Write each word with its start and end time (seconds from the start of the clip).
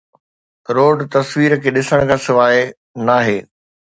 road 0.75 0.97
تصوير 1.13 1.51
کي 1.61 1.69
ڏسڻ 1.75 1.99
کان 2.09 2.19
سواء 2.27 2.57
ناهي 3.09 3.37